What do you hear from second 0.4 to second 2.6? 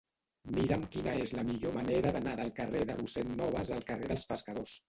Mira'm quina és la millor manera d'anar del